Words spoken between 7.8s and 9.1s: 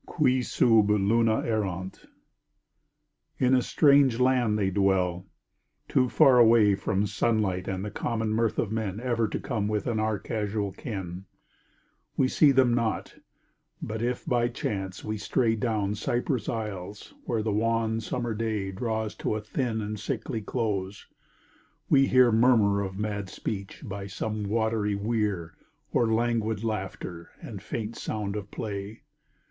the common mirth of men